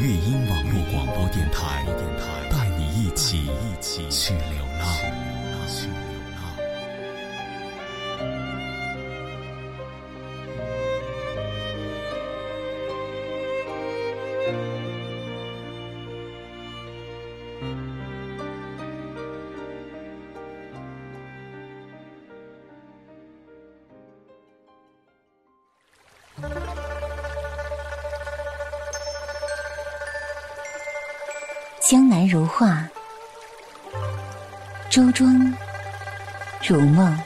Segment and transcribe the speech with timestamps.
[0.00, 1.84] 乐音网络广播电台，
[2.50, 3.50] 带你一起
[4.08, 5.19] 去流浪。
[32.30, 32.88] 如画，
[34.88, 35.52] 周庄
[36.64, 37.18] 如梦。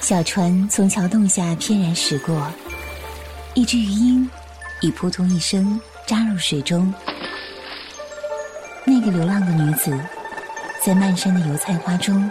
[0.00, 2.46] 小船从桥洞下翩然驶过，
[3.54, 4.30] 一只鱼鹰
[4.80, 6.94] 已扑通一声扎入水中。
[8.84, 9.98] 那个流浪的女子。
[10.82, 12.30] 在漫山的油菜花中，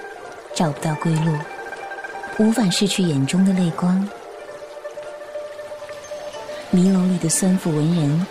[0.55, 1.37] 找不到归路，
[2.39, 4.09] 无法拭去眼中的泪光。
[6.71, 8.25] 迷楼里的酸腐文人，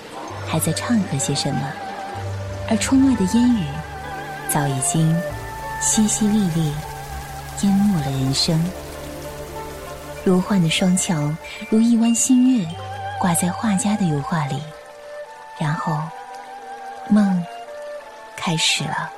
[0.44, 1.60] 还在唱和些什么？
[2.68, 3.64] 而窗外的烟雨，
[4.48, 5.08] 早已经
[5.80, 6.72] 淅淅沥沥，
[7.62, 8.60] 淹没了人生。
[10.24, 11.32] 如幻的双桥，
[11.70, 12.66] 如一弯新月，
[13.20, 14.60] 挂在画家的油画里。
[15.58, 15.96] 然后，
[17.08, 17.44] 梦
[18.36, 19.12] 开始了。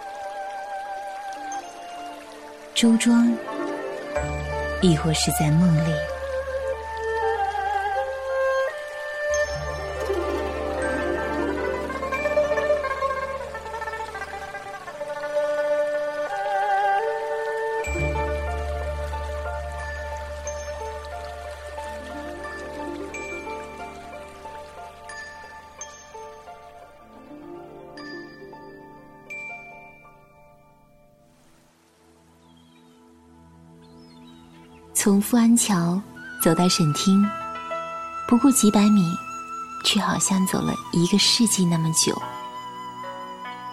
[2.80, 3.30] 周庄，
[4.80, 5.92] 亦或是在梦里。
[35.02, 35.98] 从富安桥
[36.42, 37.26] 走到沈厅，
[38.28, 39.16] 不过几百米，
[39.82, 42.14] 却好像走了一个世纪那么久。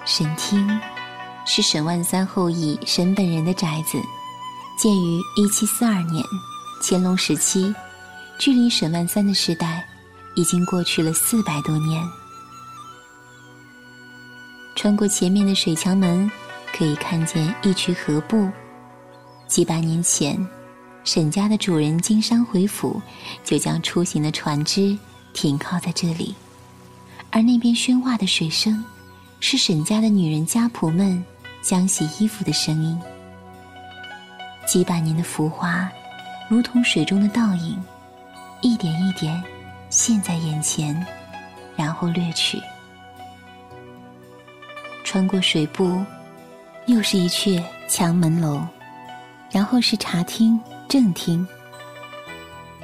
[0.05, 0.65] 沈厅
[1.45, 4.01] 是沈万三后裔沈本人的宅子，
[4.79, 6.23] 建于一七四二年，
[6.81, 7.75] 乾隆时期，
[8.39, 9.85] 距离沈万三的时代
[10.37, 12.01] 已经过去了四百多年。
[14.77, 16.31] 穿过前面的水墙门，
[16.73, 18.49] 可以看见一渠河埠，
[19.45, 20.56] 几百年前。
[21.07, 23.01] 沈家的主人经商回府，
[23.41, 24.99] 就将出行的船只
[25.31, 26.35] 停靠在这里，
[27.31, 28.83] 而那边喧哗的水声，
[29.39, 31.23] 是沈家的女人家仆们
[31.61, 32.99] 将洗衣服的声音。
[34.67, 35.89] 几百年的浮华，
[36.49, 37.81] 如同水中的倒影，
[38.59, 39.41] 一点一点
[39.89, 41.07] 现，在眼前，
[41.77, 42.61] 然后掠去。
[45.05, 46.03] 穿过水步，
[46.85, 48.61] 又是一阙墙门楼，
[49.49, 50.59] 然后是茶厅。
[50.87, 51.45] 正厅、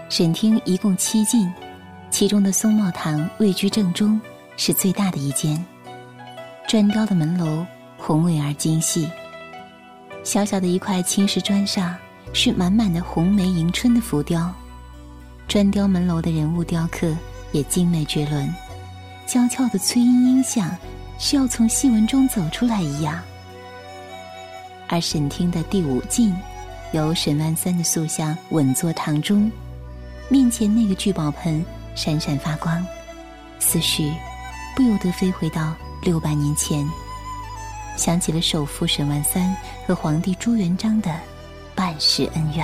[0.09, 1.49] 沈厅一共七进，
[2.09, 4.19] 其中的松茂堂位居正中，
[4.57, 5.63] 是最大的一间。
[6.67, 7.65] 砖雕的门楼
[7.97, 9.09] 宏伟而精细，
[10.21, 11.95] 小小的一块青石砖上
[12.33, 14.53] 是满满的红梅迎春的浮雕。
[15.47, 17.15] 砖雕门楼的人物雕刻
[17.53, 18.53] 也精美绝伦，
[19.25, 20.75] 娇俏的崔莺莺像
[21.17, 23.17] 是要从戏文中走出来一样。
[24.89, 26.35] 而沈厅的第五进。
[26.93, 29.51] 由沈万三的塑像稳坐堂中，
[30.29, 32.85] 面前那个聚宝盆闪闪发光，
[33.57, 34.13] 思绪
[34.75, 35.73] 不由得飞回到
[36.03, 36.87] 六百年前，
[37.97, 39.55] 想起了首富沈万三
[39.87, 41.19] 和皇帝朱元璋的
[41.73, 42.63] 半世恩怨。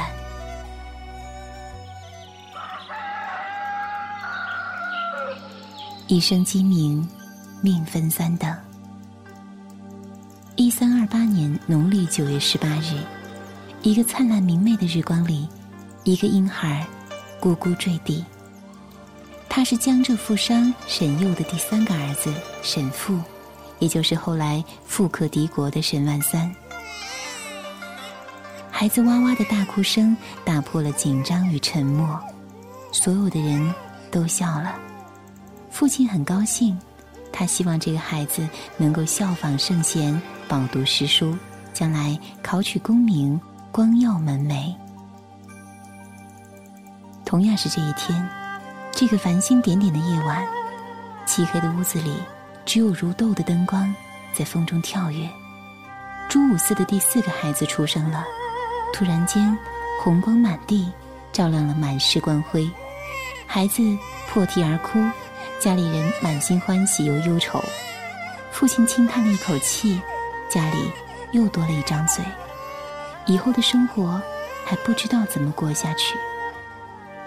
[6.06, 7.08] 一声鸡鸣，
[7.62, 8.56] 命分三等。
[10.56, 13.04] 一三二八年农历九月十八日，
[13.82, 15.48] 一个灿烂明媚的日光里，
[16.04, 16.86] 一个婴孩
[17.40, 18.26] 咕咕坠地。
[19.48, 23.18] 他是江浙富商沈佑的第三个儿子沈复，
[23.80, 26.54] 也就是后来富可敌国的沈万三。
[28.70, 32.20] 孩子哇哇的大哭声打破了紧张与沉默，
[32.92, 33.74] 所有的人
[34.12, 34.76] 都笑了。
[35.72, 36.78] 父亲很高兴，
[37.32, 41.34] 他希望这个孩子能够效仿圣贤，饱读诗书，
[41.74, 43.40] 将来考取功名，
[43.72, 44.74] 光耀门楣。
[47.24, 48.28] 同样是这一天，
[48.92, 50.44] 这个繁星点点的夜晚，
[51.26, 52.16] 漆黑的屋子里
[52.66, 53.94] 只有如豆的灯光
[54.34, 55.30] 在风中跳跃。
[56.28, 58.24] 朱五四的第四个孩子出生了。
[58.92, 59.56] 突然间，
[60.04, 60.92] 红光满地，
[61.32, 62.70] 照亮了满室光辉。
[63.46, 63.84] 孩子
[64.28, 65.00] 破涕而哭，
[65.60, 67.64] 家里人满心欢喜又忧愁。
[68.52, 70.02] 父亲轻叹了一口气，
[70.50, 70.92] 家里
[71.32, 72.24] 又多了一张嘴。
[73.30, 74.20] 以后的生活
[74.66, 76.18] 还不知道怎么过下去。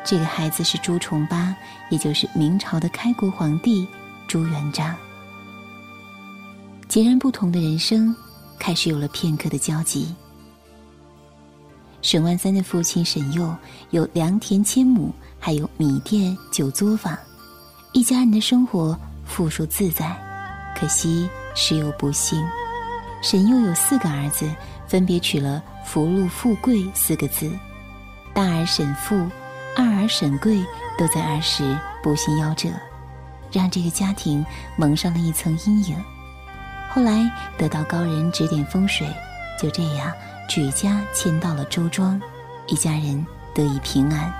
[0.04, 1.54] 这个孩子是朱重八，
[1.90, 3.86] 也就是明朝的开国皇帝
[4.26, 4.94] 朱元璋。
[6.88, 8.14] 截然不同的人生，
[8.58, 10.12] 开始有了片刻的交集。
[12.02, 13.56] 沈万三的父亲沈佑
[13.90, 17.16] 有良田千亩，还有米店九作坊，
[17.92, 20.12] 一家人的生活富庶自在。
[20.76, 22.44] 可惜时有不幸，
[23.22, 24.52] 沈佑有四个儿子，
[24.88, 27.50] 分别娶了“福禄富贵”四个字。
[28.34, 29.28] 大儿沈富，
[29.76, 30.64] 二儿沈贵
[30.96, 32.70] 都在儿时不幸夭折，
[33.50, 34.44] 让这个家庭
[34.76, 35.96] 蒙上了一层阴影。
[36.90, 39.06] 后来得到高人指点风水，
[39.60, 40.12] 就这样。
[40.48, 42.20] 举家迁到了周庄，
[42.66, 43.24] 一家人
[43.54, 44.30] 得以平安。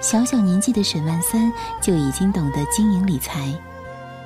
[0.00, 3.52] 小小年纪的沈万三就已经懂得经营理财，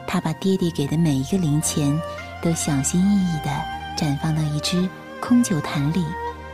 [0.06, 1.98] 他把爹爹给的每一个零钱
[2.42, 3.50] 都小心翼翼地
[3.96, 4.86] 绽放到一只
[5.22, 6.04] 空酒坛里，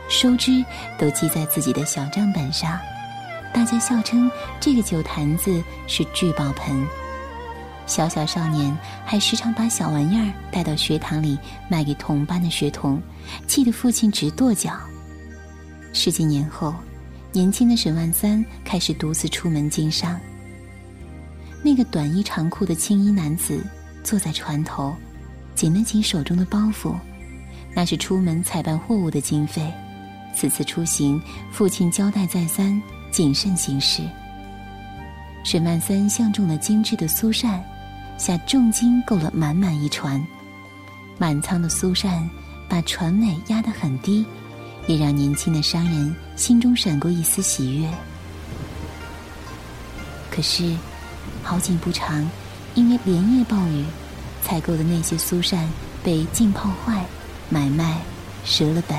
[0.07, 0.63] 收支
[0.95, 2.79] 都记在自己的小账本上。
[3.51, 4.29] 大家笑称
[4.59, 6.85] 这个酒坛子是聚宝盆。
[7.87, 11.35] 小小少年还时常把小玩意儿带到学堂里
[11.67, 13.01] 卖给同班的学童，
[13.47, 14.79] 气得父亲直跺脚。
[15.91, 16.75] 十几年后，
[17.31, 20.19] 年轻的沈万三开始独自出门经商。
[21.63, 23.65] 那个短衣长裤的青衣男子
[24.03, 24.95] 坐在船头，
[25.55, 26.95] 紧了紧手中的包袱，
[27.73, 29.71] 那是出门采办货物的经费。
[30.35, 31.21] 此次出行，
[31.51, 32.81] 父亲交代再三，
[33.11, 34.03] 谨慎行事。
[35.43, 37.63] 沈万三相中了精致的苏扇。
[38.17, 40.21] 下重金购了满满一船，
[41.17, 42.29] 满仓的苏扇
[42.67, 44.25] 把船尾压得很低，
[44.87, 47.89] 也让年轻的商人心中闪过一丝喜悦。
[50.29, 50.75] 可是，
[51.41, 52.29] 好景不长，
[52.75, 53.85] 因为连夜暴雨，
[54.41, 55.69] 采购的那些苏扇
[56.03, 57.05] 被浸泡坏，
[57.49, 57.97] 买卖
[58.45, 58.97] 折了本。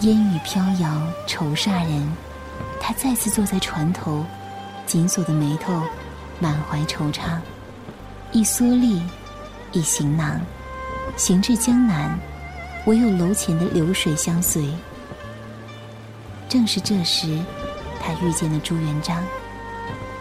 [0.00, 2.10] 烟雨飘摇，愁煞人。
[2.80, 4.24] 他再次坐在船头。
[4.86, 5.82] 紧锁的眉头，
[6.40, 7.38] 满怀惆怅，
[8.32, 9.00] 一蓑笠，
[9.70, 10.40] 一行囊，
[11.16, 12.18] 行至江南，
[12.86, 14.68] 唯有楼前的流水相随。
[16.48, 17.38] 正是这时，
[18.02, 19.22] 他遇见了朱元璋。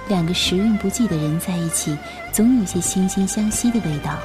[0.07, 1.97] 两个时运不济的人在一起，
[2.31, 4.19] 总有些惺惺相惜的味道。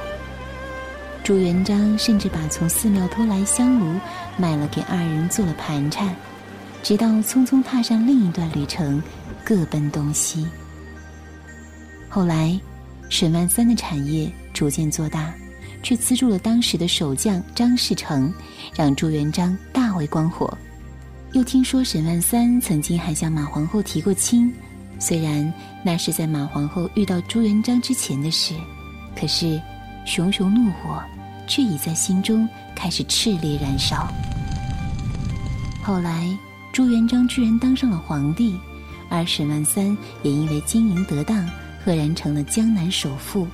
[1.25, 3.99] 朱元璋甚至把从寺庙偷来香炉
[4.37, 6.15] 卖了给二人做了盘缠，
[6.83, 9.01] 直到匆匆踏上另一段旅程。
[9.43, 10.45] 各奔东西。
[12.07, 12.59] 后来，
[13.09, 15.33] 沈万三的产业逐渐做大，
[15.81, 18.31] 却资助了当时的守将张士诚，
[18.75, 20.55] 让朱元璋大为光火。
[21.33, 24.53] 又听说沈万三曾经还向马皇后提过亲，
[24.99, 25.51] 虽然
[25.83, 28.53] 那是在马皇后遇到朱元璋之前的事，
[29.19, 29.59] 可是
[30.05, 31.03] 熊熊怒火
[31.47, 34.07] 却已在心中开始炽烈燃烧。
[35.83, 36.27] 后来，
[36.71, 38.57] 朱元璋居然当上了皇帝。
[39.07, 41.47] 而沈万三也因为经营得当，
[41.85, 43.47] 赫然成了江南首富。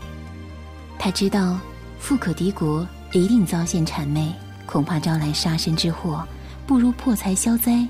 [0.98, 1.60] 他知道
[2.00, 4.34] 富可敌国一定遭陷谄媚，
[4.66, 6.26] 恐怕招来杀身之祸，
[6.66, 7.86] 不如破财消灾。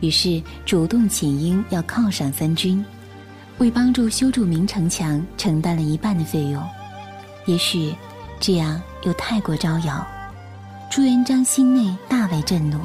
[0.00, 2.84] 于是主动请缨要犒赏三军，
[3.56, 6.62] 为帮助修筑明城墙承担了一半的费用。
[7.46, 7.94] 也许
[8.38, 10.04] 这样又太过招摇，
[10.90, 12.80] 朱元璋心内大为震怒。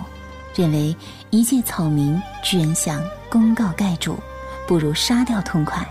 [0.53, 0.95] 认为
[1.31, 4.19] 一介草民居然想公告盖主，
[4.67, 5.83] 不如杀掉痛快。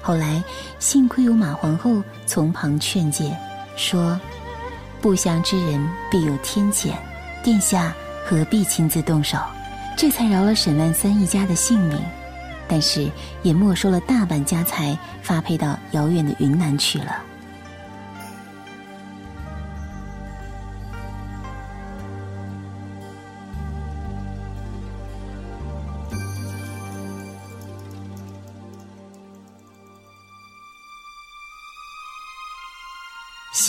[0.00, 0.42] 后来
[0.78, 3.36] 幸亏有马皇后从旁劝诫，
[3.74, 4.20] 说
[5.00, 6.92] ：“不祥之人必有天谴，
[7.42, 7.92] 殿下
[8.24, 9.38] 何必亲自动手？”
[9.96, 11.98] 这才饶了沈万三一家的性命。
[12.68, 13.10] 但是
[13.42, 17.16] 也没收了大半家财，发配到遥远的云南去了。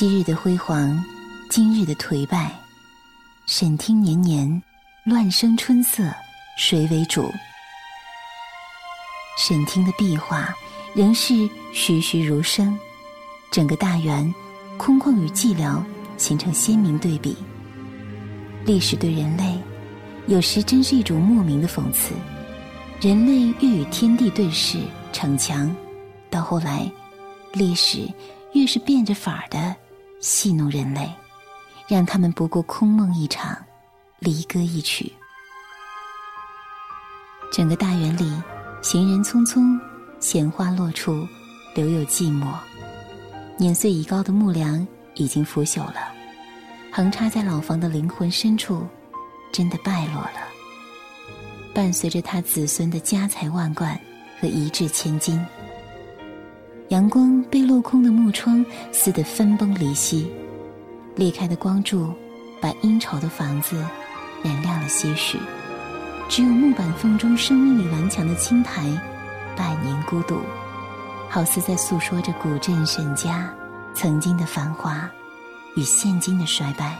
[0.04, 1.02] 昔日的辉煌，
[1.50, 2.52] 今日的颓败。
[3.46, 4.62] 沈听年年，
[5.06, 6.04] 乱生春色，
[6.58, 7.32] 谁为主？
[9.38, 10.54] 沈听的壁画
[10.94, 12.78] 仍是栩栩如生，
[13.50, 14.30] 整个大园
[14.76, 15.82] 空旷与寂寥
[16.18, 17.38] 形成鲜明对比。
[18.66, 19.58] 历史对人类，
[20.28, 22.14] 有时真是一种莫名的讽刺。
[23.00, 24.80] 人类越与天地对视
[25.14, 25.74] 逞强，
[26.30, 26.92] 到后来，
[27.54, 28.06] 历史
[28.52, 29.74] 越是变着法儿的
[30.24, 31.14] 戏弄人类，
[31.86, 33.58] 让他们不过空梦一场，
[34.20, 35.12] 离歌一曲。
[37.52, 38.42] 整个大园里。
[38.82, 39.80] 行人匆匆，
[40.20, 41.26] 闲花落处，
[41.74, 42.54] 留有寂寞。
[43.58, 46.12] 年岁已高的木梁已经腐朽了，
[46.92, 48.86] 横插在老房的灵魂深处，
[49.54, 50.50] 真的败落了。
[51.74, 53.98] 伴随着他子孙的家财万贯
[54.42, 55.42] 和一掷千金，
[56.94, 60.32] 阳光被镂空的木窗撕得分崩离析，
[61.16, 62.14] 裂开的光柱
[62.62, 63.84] 把阴潮的房子
[64.44, 65.40] 染亮了些许。
[66.30, 68.84] 只有木板缝中生命力顽强的青苔，
[69.58, 70.38] 百年孤独，
[71.28, 73.52] 好似在诉说着古镇沈家
[73.96, 75.10] 曾经的繁华
[75.76, 76.96] 与现今的衰败。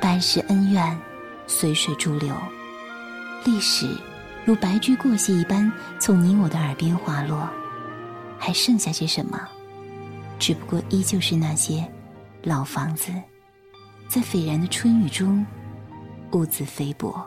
[0.00, 0.98] 半世恩怨，
[1.46, 2.34] 随水逐流，
[3.44, 3.86] 历史
[4.46, 7.48] 如白驹过隙一般从你我的耳边滑落，
[8.38, 9.40] 还剩下些什么？
[10.38, 11.86] 只不过依旧是那些
[12.42, 13.10] 老房子。
[14.06, 15.44] 在斐然的春雨中，
[16.32, 17.26] 兀自菲薄。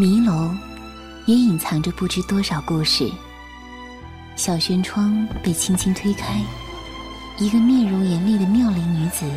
[0.00, 0.54] 迷楼
[1.26, 3.10] 也隐藏着不知多少故事。
[4.36, 6.40] 小轩窗被轻轻推开，
[7.36, 9.28] 一个面容严厉的妙龄女子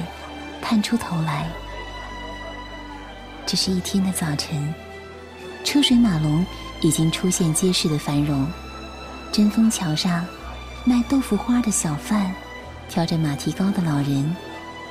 [0.62, 1.50] 探出头来。
[3.44, 4.72] 这是一天的早晨，
[5.64, 6.46] 车水马龙
[6.82, 8.46] 已经出现街市的繁荣。
[9.32, 10.24] 针锋桥上
[10.86, 12.32] 卖豆腐花的小贩，
[12.88, 14.36] 挑着马蹄糕的老人，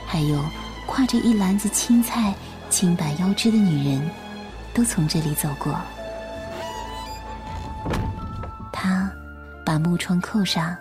[0.05, 0.45] 还有
[0.89, 2.35] 挎着一篮子青菜、
[2.69, 4.11] 青白腰肢的女人。
[4.73, 5.77] 都从这里走过。
[8.73, 9.11] 他
[9.65, 10.77] 把木窗扣上，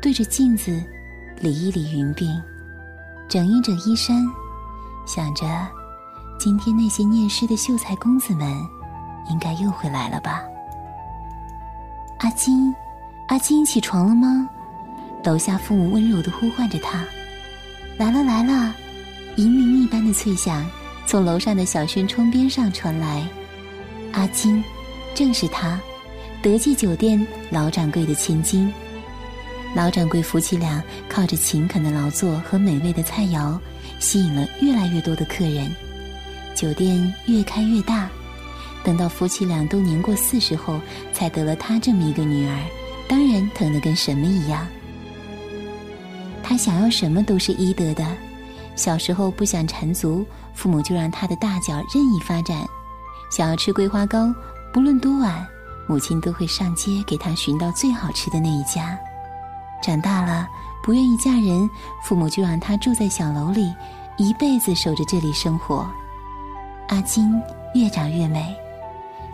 [0.00, 0.82] 对着镜子
[1.40, 2.40] 理一理云鬓，
[3.28, 4.26] 整一整衣衫，
[5.06, 5.46] 想着
[6.38, 8.50] 今天那些念诗的秀才公子们
[9.30, 10.42] 应该又会来了吧。
[12.18, 12.74] 阿金，
[13.28, 14.48] 阿金，起床了吗？
[15.24, 17.04] 楼下父母温柔的呼唤着他。
[17.98, 18.74] 来了来了，
[19.36, 20.64] 银铃一般的脆响。
[21.16, 23.26] 从楼上的小轩窗边上传来，
[24.12, 24.62] 阿金，
[25.14, 25.80] 正是他，
[26.42, 28.70] 德记酒店老掌柜的千金。
[29.74, 33.58] 老掌柜夫妻俩靠着勤恳的劳作和美味的菜肴，
[33.98, 35.74] 吸引了越来越多的客人，
[36.54, 38.10] 酒店越开越大。
[38.84, 40.78] 等到夫妻俩都年过四十后，
[41.14, 42.62] 才得了他这么一个女儿，
[43.08, 44.68] 当然疼得跟什么一样。
[46.42, 48.06] 他想要什么都是医得的。
[48.74, 50.22] 小时候不想缠足，
[50.56, 52.66] 父母就让他的大脚任意发展；
[53.30, 54.34] 想要吃桂花糕，
[54.72, 55.46] 不论多晚，
[55.86, 58.98] 母亲都会上街给他寻到最好吃的那一家。
[59.82, 60.48] 长大了
[60.82, 61.68] 不愿意嫁人，
[62.02, 63.72] 父母就让他住在小楼里，
[64.16, 65.86] 一辈子守着这里生活。
[66.88, 67.30] 阿金
[67.74, 68.56] 越长越美，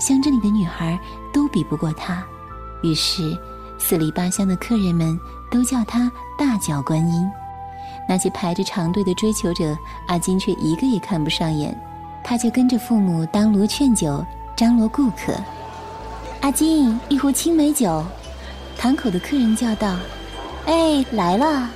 [0.00, 0.98] 乡镇里的女孩
[1.32, 2.24] 都比不过她，
[2.82, 3.38] 于是
[3.78, 5.18] 四里八乡的客人们
[5.50, 7.30] 都叫她大脚观音。
[8.08, 11.74] 那些排着长队的追求者，阿金却一个也看不上眼，
[12.22, 14.24] 他就跟着父母当锣劝酒，
[14.56, 15.32] 张罗顾客。
[16.40, 18.04] 阿金，一壶青梅酒。
[18.76, 19.96] 堂口的客人叫道
[20.66, 21.70] ：“哎，来了！”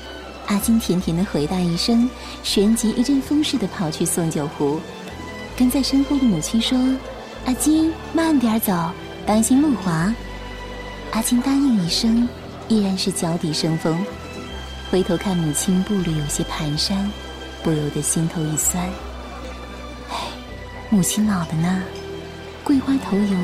[0.48, 2.08] 阿金甜甜的回答一声，
[2.42, 4.80] 旋即一阵风似的跑去送酒壶。
[5.56, 6.78] 跟在身后的母亲说
[7.46, 8.72] ：“阿金，慢点走，
[9.24, 10.12] 当心路滑。”
[11.12, 12.28] 阿金答应一声，
[12.68, 13.98] 依然是脚底生风。
[14.90, 16.94] 回头看母亲步履有些蹒跚，
[17.62, 18.82] 不由得心头一酸。
[20.08, 20.16] 唉，
[20.88, 21.82] 母亲老了呢，
[22.62, 23.36] 桂花头油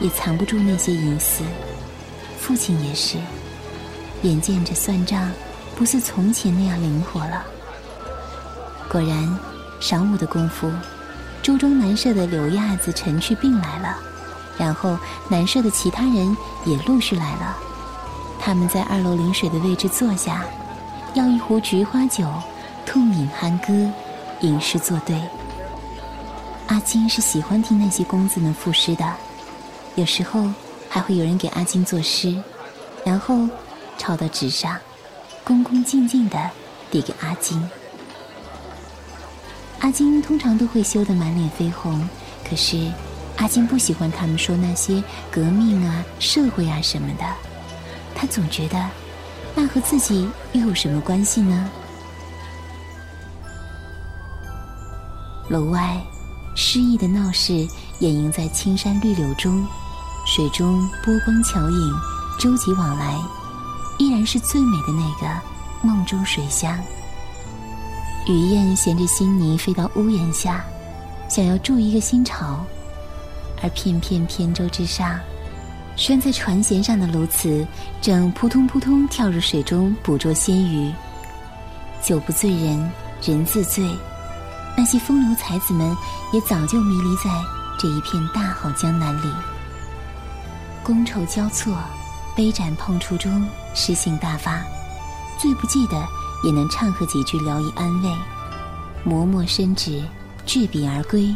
[0.00, 1.42] 也藏不住那些银丝。
[2.38, 3.16] 父亲也是，
[4.20, 5.32] 眼见着算账，
[5.74, 7.42] 不似从前那样灵活了。
[8.88, 9.38] 果然，
[9.80, 10.70] 晌午的功夫，
[11.42, 13.96] 周庄南社的柳亚子陈去病来了，
[14.58, 14.98] 然后
[15.30, 17.56] 南社的其他人也陆续来了。
[18.38, 20.44] 他们在二楼临水的位置坐下，
[21.14, 22.26] 要一壶菊花酒，
[22.86, 23.90] 痛饮酣歌，
[24.40, 25.20] 吟诗作对。
[26.68, 29.12] 阿金是喜欢听那些公子们赋诗的，
[29.94, 30.48] 有时候
[30.88, 32.34] 还会有人给阿金作诗，
[33.04, 33.46] 然后
[33.98, 34.78] 抄到纸上，
[35.44, 36.50] 恭恭敬敬的
[36.90, 37.62] 递给阿金。
[39.80, 42.08] 阿金通常都会羞得满脸绯红，
[42.48, 42.90] 可是
[43.36, 47.24] 阿金不喜欢他们说那些革命啊、社会啊什么的，
[48.14, 48.82] 他总觉得
[49.54, 51.70] 那和自己又有什么关系呢？
[55.48, 56.00] 楼外
[56.54, 57.52] 诗意的闹市
[57.98, 59.66] 掩映在青山绿柳中，
[60.26, 61.92] 水中波光巧影，
[62.38, 63.18] 舟楫往来，
[63.98, 65.40] 依然是最美的那个
[65.82, 66.78] 梦中水乡。
[68.26, 70.64] 雨燕衔着新泥飞到屋檐下，
[71.28, 72.64] 想要筑一个新巢，
[73.62, 75.18] 而片片扁舟之上，
[75.96, 77.66] 拴在船舷上的鸬鹚
[78.00, 80.92] 正扑通扑通跳入水中捕捉鲜鱼。
[82.02, 82.90] 酒不醉人
[83.22, 83.88] 人自醉，
[84.76, 85.96] 那些风流才子们
[86.32, 87.30] 也早就迷离在
[87.78, 89.32] 这一片大好江南里。
[90.84, 91.76] 觥筹交错，
[92.34, 94.62] 杯盏碰触中，诗兴大发，
[95.38, 95.96] 最不济的。
[96.44, 98.12] 也能唱和几句聊以安慰，
[99.04, 100.02] 磨墨伸纸，
[100.44, 101.32] 执笔而归，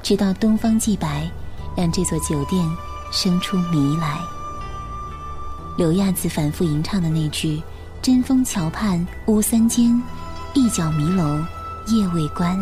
[0.00, 1.28] 直到东方既白，
[1.76, 2.64] 让这座酒店
[3.14, 4.18] 生出谜来。
[5.76, 7.62] 柳亚子反复吟唱的那句
[8.02, 10.02] “针锋桥畔屋三间，
[10.52, 11.38] 一角迷楼
[11.86, 12.58] 夜未关，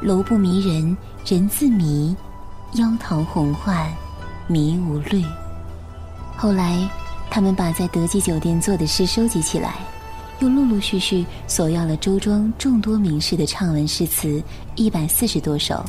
[0.00, 2.16] 楼不迷人人自迷，
[2.74, 3.92] 妖桃红换
[4.46, 5.24] 迷无虑”。
[6.38, 6.88] 后来，
[7.28, 9.74] 他们把在德记酒店做的诗收集起来。
[10.40, 14.42] 又陆陆续续索要了周庄众多名士的唱文诗词
[14.74, 15.84] 一百四十多首，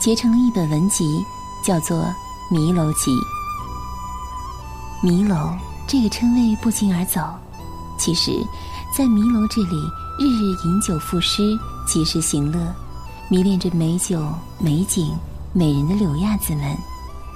[0.00, 1.04] 结成了一本文集，
[1.64, 1.98] 叫做
[2.50, 3.10] 《迷楼集》。
[5.02, 5.50] 迷楼
[5.86, 7.20] 这个称谓不胫而走，
[7.98, 8.32] 其实，
[8.96, 9.76] 在迷楼这里，
[10.18, 12.58] 日日饮酒赋诗，及时行乐，
[13.28, 14.22] 迷恋着美酒、
[14.58, 15.16] 美景、
[15.54, 16.76] 美人的柳亚子们。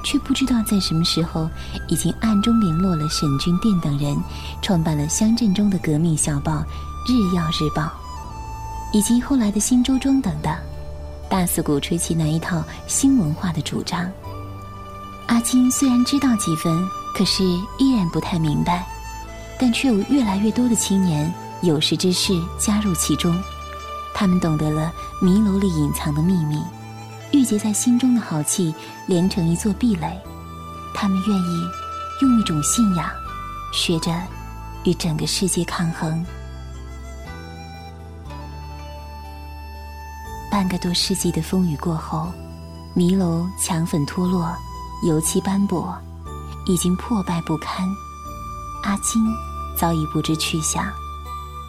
[0.04, 1.48] 却不知道在什么时候，
[1.88, 4.16] 已经暗中联络了沈君殿等人，
[4.62, 6.52] 创办了乡镇中的革命小报
[7.06, 7.82] 《日耀日报》，
[8.92, 10.54] 以及后来的新周庄等等，
[11.28, 14.08] 大肆鼓吹起那一套新文化的主张。
[15.28, 17.44] 阿金虽然知道几分，可是
[17.78, 18.86] 依然不太明白，
[19.58, 23.38] 但却有越来越多的青年有识之士加入其中，
[24.14, 26.62] 他们懂得了迷楼里隐藏的秘密。
[27.30, 28.74] 郁结在心中的豪气，
[29.06, 30.18] 连成一座壁垒。
[30.94, 31.62] 他们愿意
[32.22, 33.06] 用一种信仰，
[33.70, 34.10] 学着
[34.84, 36.24] 与整个世界抗衡。
[40.50, 42.32] 半个多世纪的风雨过后，
[42.94, 44.56] 迷楼墙粉脱落，
[45.02, 45.96] 油漆斑驳，
[46.66, 47.88] 已经破败不堪。
[48.82, 49.22] 阿金
[49.76, 50.84] 早已不知去向，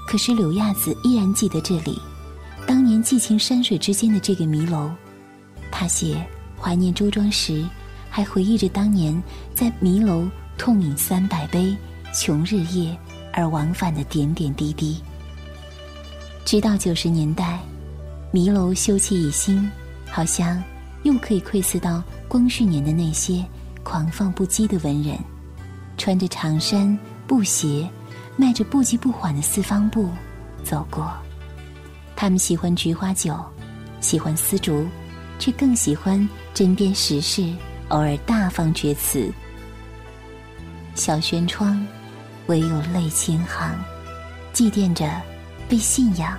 [0.07, 2.01] 可是柳亚子依然记得这里，
[2.65, 4.89] 当年寄情山水之间的这个迷楼。
[5.71, 6.25] 他写
[6.59, 7.63] 怀念周庄时，
[8.09, 9.21] 还回忆着当年
[9.53, 11.75] 在迷楼痛饮三百杯，
[12.13, 12.97] 穷日夜
[13.31, 15.01] 而往返的点点滴滴。
[16.45, 17.59] 直到九十年代，
[18.31, 19.69] 迷楼修葺一新，
[20.09, 20.61] 好像
[21.03, 23.43] 又可以窥伺到光绪年的那些
[23.83, 25.17] 狂放不羁的文人，
[25.97, 27.89] 穿着长衫布鞋，
[28.37, 30.09] 迈着不急不缓的四方步
[30.63, 31.11] 走过。
[32.15, 33.35] 他们喜欢菊花酒，
[33.99, 34.87] 喜欢丝竹。
[35.39, 37.49] 却更喜欢针砭时事，
[37.87, 39.31] 偶尔大放厥词。
[40.95, 41.81] 小轩窗，
[42.47, 43.73] 唯有泪千行，
[44.51, 45.09] 祭奠着
[45.69, 46.37] 被信仰、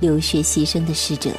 [0.00, 1.30] 流血牺牲的逝者。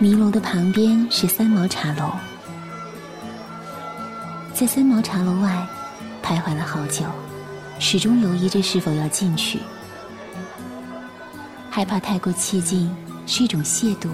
[0.00, 2.12] 迷楼的旁边是三毛茶楼，
[4.54, 5.66] 在三毛茶楼外
[6.22, 7.04] 徘徊了好久，
[7.80, 9.58] 始终犹豫着是否要进去，
[11.68, 12.88] 害怕太过气近
[13.26, 14.08] 是一种亵渎，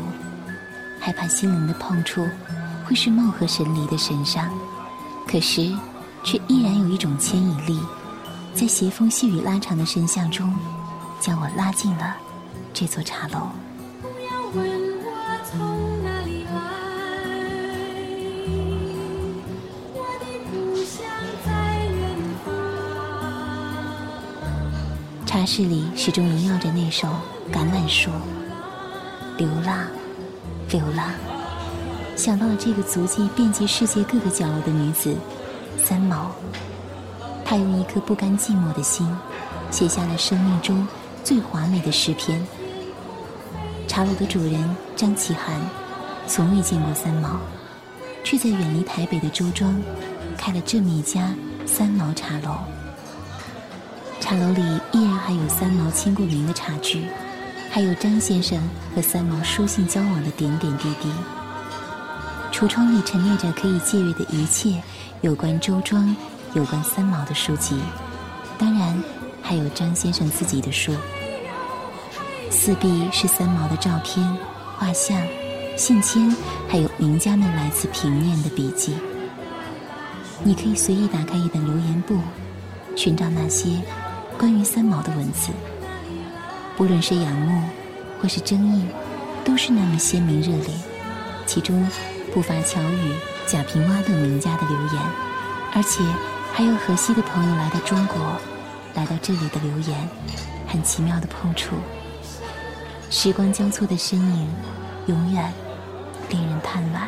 [0.98, 2.26] 害怕心灵的碰触
[2.86, 4.50] 会是貌合神离的神伤，
[5.28, 5.70] 可是，
[6.24, 7.78] 却依然有一种牵引力，
[8.54, 10.50] 在斜风细雨拉长的神像中，
[11.20, 12.16] 将我拉进了
[12.72, 13.50] 这座茶楼。
[25.44, 27.06] 茶室里始终萦绕着那首
[27.52, 28.10] 《橄榄树》，
[29.36, 29.86] 流浪，
[30.70, 31.10] 流浪。
[32.16, 35.14] 想到了这个足迹遍及世界各个角落的女子，
[35.76, 36.30] 三毛。
[37.44, 39.06] 她用一颗不甘寂寞的心，
[39.70, 40.88] 写下了生命中
[41.22, 42.42] 最华美的诗篇。
[43.86, 45.60] 茶楼的主人张启涵，
[46.26, 47.38] 从未见过三毛，
[48.24, 49.78] 却在远离台北的周庄，
[50.38, 51.34] 开了这么一家
[51.66, 52.56] 三毛茶楼。
[54.24, 57.04] 茶楼里依然还有三毛签过名的茶具，
[57.70, 58.58] 还有张先生
[58.96, 61.10] 和三毛书信交往的点点滴滴。
[62.50, 64.82] 橱窗里陈列着可以借阅的一切
[65.20, 66.16] 有关周庄、
[66.54, 67.78] 有关三毛的书籍，
[68.56, 68.98] 当然
[69.42, 70.94] 还有张先生自己的书。
[72.50, 74.26] 四壁是三毛的照片、
[74.78, 75.20] 画像、
[75.76, 76.34] 信签，
[76.66, 78.94] 还有名家们来自平面的笔记。
[80.42, 82.16] 你可以随意打开一本留言簿，
[82.96, 83.68] 寻找那些
[84.38, 85.52] 关于三毛的文字，
[86.76, 87.62] 不论是仰慕
[88.20, 88.84] 或是争议，
[89.44, 90.74] 都是那么鲜明热烈，
[91.46, 91.86] 其中。
[92.32, 93.12] 不乏乔羽、
[93.46, 95.02] 贾平凹等名家的留言，
[95.72, 96.02] 而且
[96.52, 98.18] 还有河西的朋友来到中国，
[98.94, 100.08] 来到这里的留言，
[100.66, 101.76] 很奇妙的碰触。
[103.08, 104.48] 时光交错的身影，
[105.06, 105.52] 永远
[106.28, 107.06] 令人叹惋。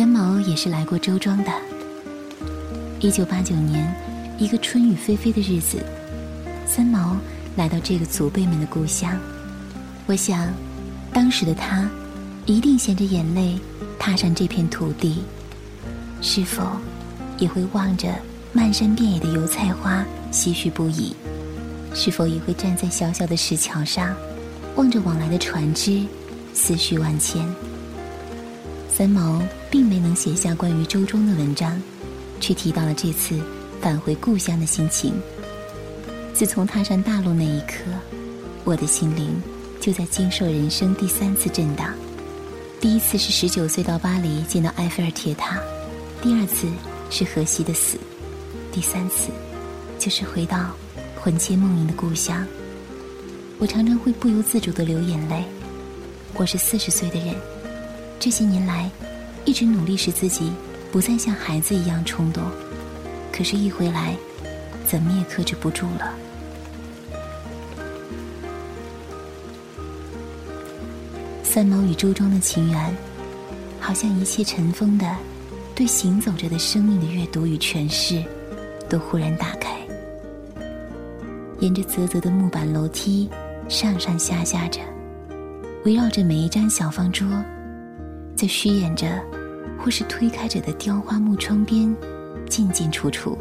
[0.00, 1.52] 三毛也是来过周庄的。
[3.00, 3.94] 一九八九年，
[4.38, 5.76] 一个春雨霏霏的日子，
[6.66, 7.18] 三毛
[7.54, 9.14] 来到这个祖辈们的故乡。
[10.06, 10.48] 我想，
[11.12, 11.86] 当时的他
[12.46, 13.58] 一定衔着眼泪
[13.98, 15.22] 踏上这片土地，
[16.22, 16.62] 是否
[17.36, 18.08] 也会望着
[18.54, 21.14] 漫山遍野的油菜花唏嘘不已？
[21.92, 24.16] 是否也会站在小小的石桥上，
[24.76, 26.02] 望着往来的船只，
[26.54, 27.46] 思绪万千？
[29.00, 31.80] 三毛并没能写下关于周庄的文章，
[32.38, 33.40] 却提到了这次
[33.80, 35.14] 返回故乡的心情。
[36.34, 37.76] 自从踏上大陆那一刻，
[38.62, 39.42] 我的心灵
[39.80, 41.94] 就在经受人生第三次震荡。
[42.78, 45.58] 第一次是十九岁到巴黎见到埃菲尔铁塔，
[46.20, 46.68] 第二次
[47.08, 47.96] 是荷西的死，
[48.70, 49.30] 第三次
[49.98, 50.72] 就是回到
[51.18, 52.46] 魂牵梦萦的故乡。
[53.58, 55.42] 我常常会不由自主地流眼泪。
[56.34, 57.34] 我是四十岁的人。
[58.20, 58.90] 这些年来，
[59.46, 60.52] 一直努力使自己
[60.92, 62.44] 不再像孩子一样冲动，
[63.32, 64.14] 可是，一回来，
[64.86, 66.12] 怎么也克制不住了。
[71.42, 72.94] 三毛与周庄的情缘，
[73.80, 75.16] 好像一切尘封的，
[75.74, 78.22] 对行走着的生命的阅读与诠释，
[78.86, 79.70] 都忽然打开。
[81.60, 83.30] 沿着啧啧的木板楼梯，
[83.66, 84.78] 上上下下着，
[85.86, 87.26] 围绕着每一张小方桌。
[88.40, 89.06] 在虚掩着，
[89.78, 91.94] 或是推开着的雕花木窗边，
[92.48, 93.36] 进进出出，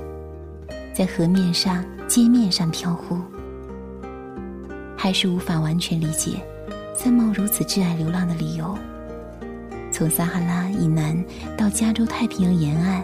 [0.94, 3.18] 在河面上、街面上飘忽，
[4.98, 6.46] 还是无法完全理解
[6.94, 8.78] 三毛如此挚爱流浪的理由。
[9.90, 11.24] 从撒哈拉以南
[11.58, 13.02] 到加州太平洋沿岸，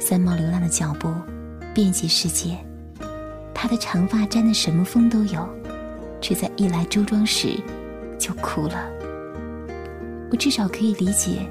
[0.00, 1.12] 三毛流浪的脚步
[1.74, 2.56] 遍及世界。
[3.52, 5.46] 他的长发沾的什么风都有，
[6.22, 7.60] 却在一来周庄时
[8.18, 9.01] 就哭了。
[10.32, 11.46] 我至少可以理解，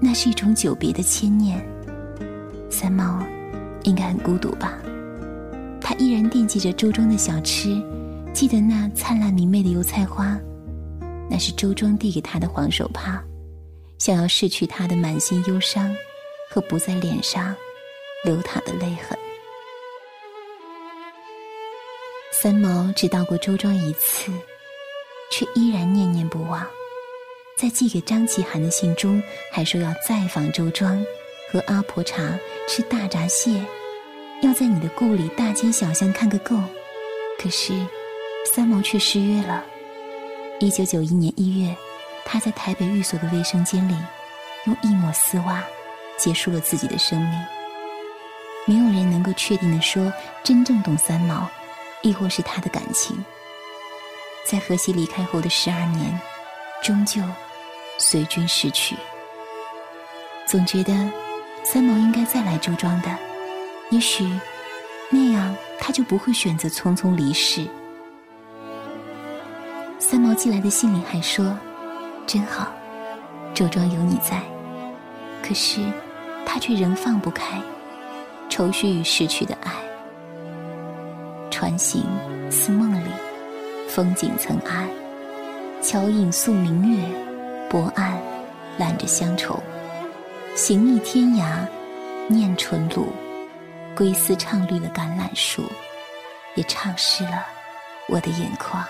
[0.00, 1.62] 那是一种久别的牵念。
[2.70, 3.22] 三毛
[3.82, 4.78] 应该很孤独吧？
[5.78, 7.78] 他依然惦记着周庄的小吃，
[8.32, 10.40] 记得那灿烂明媚的油菜花，
[11.28, 13.22] 那是周庄递给他的黄手帕，
[13.98, 15.94] 想要拭去他的满心忧伤
[16.50, 17.54] 和不在脸上
[18.24, 19.18] 流淌的泪痕。
[22.32, 24.32] 三毛只到过周庄一次，
[25.30, 26.66] 却依然念念不忘。
[27.60, 31.04] 在寄给张启涵的信中，还说要再访周庄，
[31.50, 33.60] 喝阿婆茶，吃大闸蟹，
[34.42, 36.56] 要在你的故里大街小巷看个够。
[37.36, 37.72] 可是，
[38.46, 39.64] 三毛却失约了。
[40.60, 41.74] 一九九一年一月，
[42.24, 43.96] 他在台北寓所的卫生间里，
[44.66, 45.64] 用一抹丝袜
[46.16, 47.44] 结束了自己的生命。
[48.66, 50.12] 没有人能够确定的说，
[50.44, 51.50] 真正懂三毛，
[52.02, 53.16] 亦或是他的感情。
[54.46, 56.20] 在荷西离开后的十二年。
[56.80, 57.20] 终究
[57.98, 58.96] 随君逝去。
[60.46, 60.94] 总觉得
[61.62, 63.08] 三毛应该再来周庄的，
[63.90, 64.26] 也许
[65.10, 67.66] 那样他就不会选择匆匆离世。
[69.98, 71.54] 三毛寄来的信里还说
[72.26, 72.72] ：“真好，
[73.52, 74.40] 周庄有你在。”
[75.46, 75.80] 可是
[76.46, 77.60] 他却仍放不开，
[78.48, 79.72] 愁绪与逝去的爱。
[81.50, 82.04] 船行
[82.50, 83.10] 似梦里，
[83.88, 84.86] 风景曾谙，
[85.82, 87.02] 桥影宿明月，
[87.68, 88.18] 泊岸
[88.78, 89.62] 揽着乡愁。
[90.54, 91.66] 行逆天涯，
[92.26, 93.12] 念纯露，
[93.94, 95.62] 归思唱绿了橄榄树，
[96.54, 97.46] 也唱湿了
[98.08, 98.84] 我的眼眶。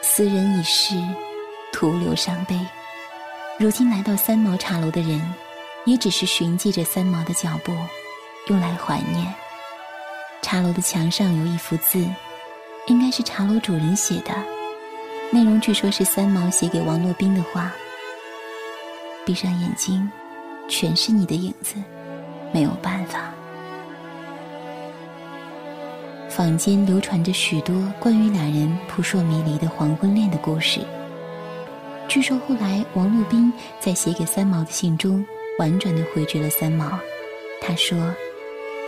[0.00, 0.94] 斯人已逝，
[1.72, 2.58] 徒留伤悲。
[3.58, 5.20] 如今来到三毛茶楼的人，
[5.84, 7.72] 也只是寻迹着三毛的脚步，
[8.46, 9.34] 用来怀念。
[10.40, 11.98] 茶楼的墙上有一幅字，
[12.86, 14.32] 应该是茶楼主人写的，
[15.30, 17.70] 内容据说是三毛写给王洛宾的话。
[19.26, 20.10] 闭上眼睛，
[20.68, 21.74] 全是你的影子，
[22.50, 23.32] 没有办法。
[26.30, 30.80] 坊间流传着许多关于两人扑朔迷离的黄昏恋的故事。
[32.08, 35.22] 据说后来王洛宾在写给三毛的信中，
[35.58, 36.98] 婉转的回绝了三毛。
[37.60, 38.14] 他说：“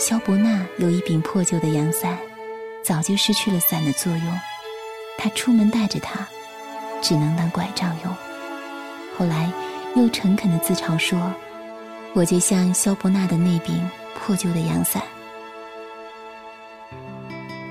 [0.00, 2.18] 萧伯纳有一柄破旧的阳伞，
[2.83, 4.40] 早就失去了伞的作用，
[5.20, 6.26] 他出门带着它，
[7.00, 8.12] 只能当拐杖用。”
[9.16, 9.52] 后来。
[9.96, 11.18] 又诚恳的自嘲说
[12.14, 13.76] ：“我就像萧伯纳的那柄
[14.14, 15.02] 破旧的阳伞。”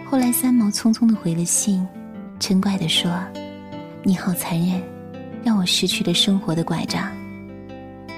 [0.04, 1.88] 后来三毛匆匆的回了信，
[2.38, 3.10] 嗔怪的说
[4.04, 4.84] ：“你好残忍，
[5.42, 7.10] 让我失去了生活的拐杖。”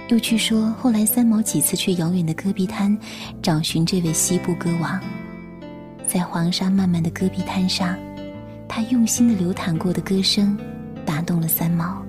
[0.10, 2.98] 又据说后来三毛几次去遥远的戈壁滩
[3.40, 5.00] 找寻这位西部歌王，
[6.08, 7.96] 在黄沙漫漫的戈壁滩上，
[8.74, 10.58] 他用心的流淌过的歌声，
[11.06, 12.02] 打动了三毛。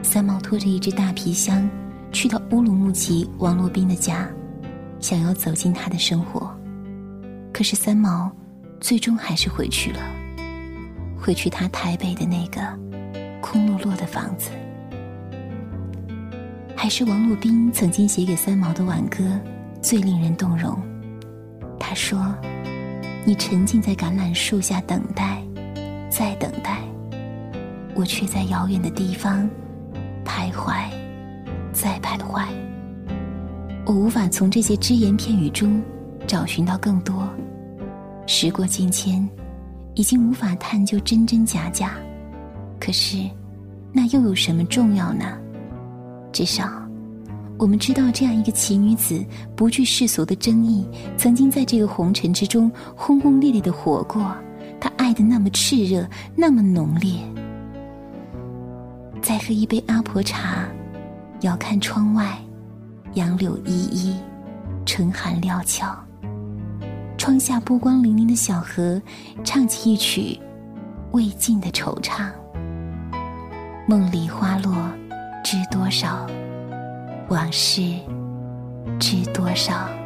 [0.00, 1.68] 三毛拖着一只大皮箱，
[2.12, 4.30] 去到乌鲁木齐王洛宾的家，
[5.00, 6.56] 想要走进他的生活。
[7.52, 8.30] 可是三毛
[8.80, 9.98] 最终还是回去了，
[11.18, 12.60] 回去他台北的那个
[13.40, 14.50] 空落落的房子。
[16.76, 19.18] 还是王洛宾曾经写给三毛的挽歌
[19.82, 20.80] 最令人动容。
[21.76, 22.32] 他说
[23.24, 25.42] ：“你沉浸在橄榄树下等待，
[26.08, 26.80] 再等待，
[27.94, 29.48] 我却在遥远的地方。”
[30.24, 30.88] 徘徊，
[31.72, 32.46] 再徘徊。
[33.84, 35.82] 我无法从这些只言片语中
[36.26, 37.28] 找寻到更多。
[38.26, 39.28] 时过境迁，
[39.94, 41.94] 已经无法探究真真假假。
[42.78, 43.18] 可是，
[43.92, 45.36] 那又有什么重要呢？
[46.32, 46.79] 至少，
[47.60, 49.22] 我们知道这样一个奇女子，
[49.54, 54.34] 不惧世俗的争议，曾经在这个红尘之中轰轰烈烈的活过。
[54.80, 57.20] 她爱的那么炽热，那么浓烈。
[59.20, 60.66] 再喝一杯阿婆茶，
[61.42, 62.38] 遥看窗外，
[63.12, 64.16] 杨柳依依，
[64.86, 65.94] 春寒料峭。
[67.18, 68.98] 窗下波光粼粼的小河，
[69.44, 70.40] 唱起一曲
[71.10, 72.30] 未尽的惆怅。
[73.86, 74.74] 梦里花落
[75.44, 76.26] 知多少，
[77.30, 77.80] 往事
[78.98, 79.99] 知多少。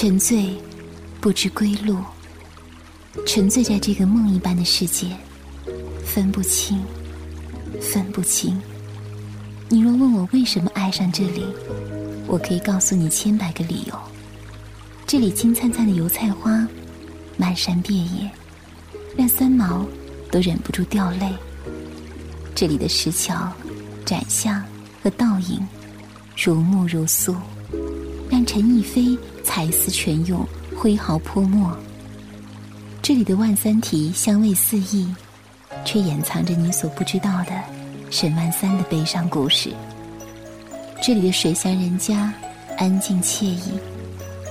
[0.00, 0.56] 沉醉，
[1.20, 1.98] 不知归路。
[3.26, 5.08] 沉醉在这个梦一般的世界，
[6.06, 6.80] 分不清，
[7.80, 8.62] 分不清。
[9.68, 11.44] 你若问我为什么爱上这里，
[12.28, 13.98] 我可以告诉你千百个理由。
[15.04, 16.64] 这里金灿灿的油菜花，
[17.36, 18.30] 漫山遍野，
[19.16, 19.84] 让三毛
[20.30, 21.34] 都忍不住掉泪。
[22.54, 23.52] 这里的石桥、
[24.04, 24.62] 窄巷
[25.02, 25.66] 和倒影，
[26.36, 27.34] 如沐如素，
[28.30, 29.18] 让陈逸飞。
[29.48, 31.74] 才思泉涌，挥毫泼墨。
[33.00, 35.08] 这里的万三蹄香味四溢，
[35.86, 37.52] 却掩藏着你所不知道的
[38.10, 39.72] 沈万三的悲伤故事。
[41.02, 42.30] 这里的水乡人家
[42.76, 43.72] 安静惬意，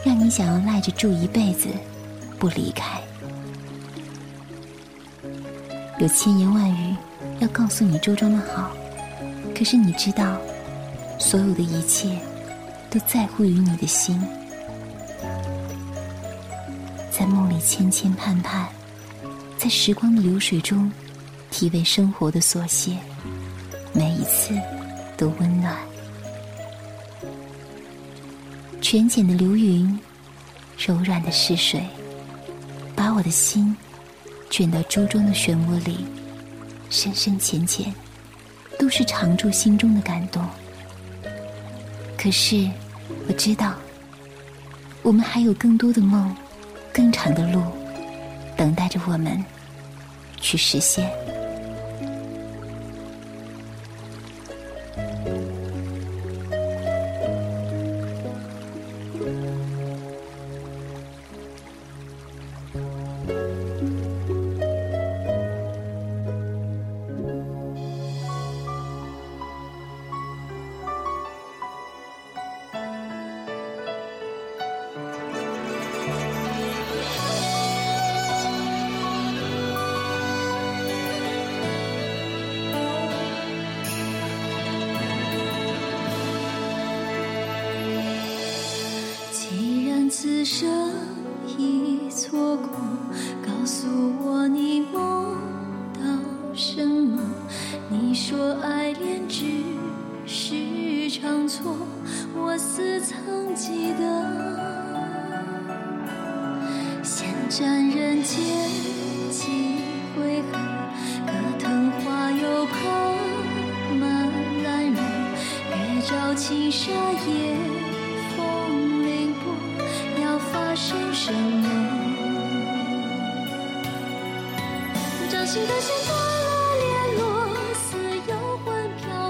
[0.04, 1.68] 让你想要赖着住一辈子，
[2.40, 3.00] 不离开。
[6.00, 6.96] 有千言万语
[7.40, 8.72] 要告诉你周庄的好，
[9.56, 10.38] 可是你知道，
[11.20, 12.18] 所有的一切
[12.90, 14.22] 都在乎于你的心。
[17.12, 18.68] 在梦里牵牵盼盼，
[19.58, 20.92] 在时光的流水中
[21.50, 22.98] 体味生活的琐屑，
[23.92, 24.54] 每一次
[25.18, 25.76] 都温暖。
[28.82, 30.00] 泉浅的流云，
[30.78, 31.84] 柔软的逝水，
[32.96, 33.76] 把我的心
[34.50, 36.06] 卷到珠中的漩涡里，
[36.90, 37.94] 深深浅浅，
[38.78, 40.46] 都是常驻心中的感动。
[42.28, 42.70] 可是，
[43.26, 43.74] 我知道，
[45.02, 46.36] 我们还有更多的梦，
[46.92, 47.64] 更长的路，
[48.58, 49.42] 等待着我们
[50.36, 51.10] 去实现。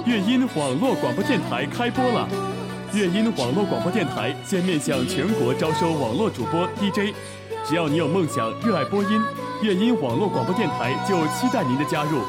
[0.08, 2.26] 乐音网络广播电台开播了！
[2.94, 7.14] 乐音网络广播电台现面向全国招收网络主播 DJ，
[7.66, 9.22] 只要你有梦想、热爱播音，
[9.62, 12.22] 乐音网络广播电台就期待您的加入。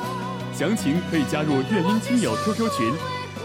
[0.53, 2.93] 详情可以加入乐音亲友 QQ 群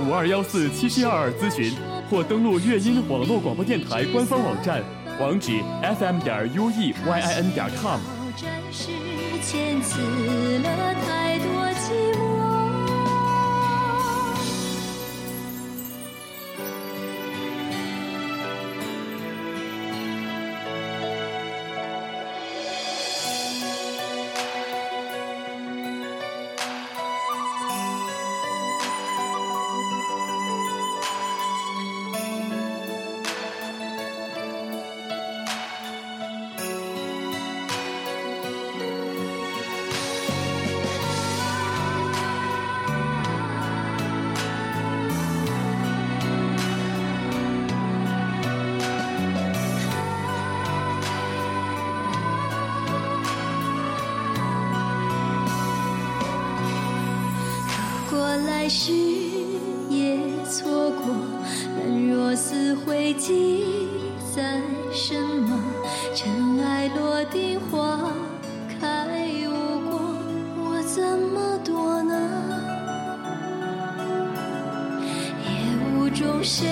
[0.02, 1.72] 五二幺四七七二二咨询，
[2.10, 4.82] 或登录乐音网络广播电台官方网站。
[5.20, 8.00] 网址：fm 点 ueyin 点 com。
[58.64, 58.94] 来时
[59.90, 61.14] 也错过，
[61.84, 63.66] 人若死会记
[64.34, 65.62] 载什么？
[66.16, 68.00] 尘埃落定，花
[68.80, 70.00] 开无果，
[70.56, 72.16] 我怎么躲呢？
[75.44, 75.50] 夜
[75.98, 76.66] 雾中谁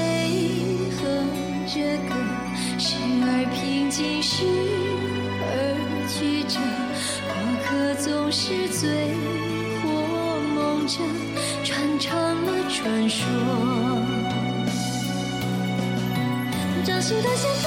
[17.11, 17.60] 掌心的线